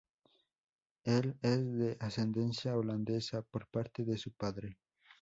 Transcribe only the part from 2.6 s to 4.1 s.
holandesa por parte